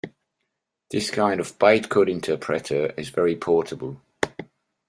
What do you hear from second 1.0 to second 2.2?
kind of "bytecode